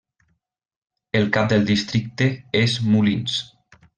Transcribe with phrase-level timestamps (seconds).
[1.19, 2.31] El cap del districte
[2.63, 3.39] és Moulins.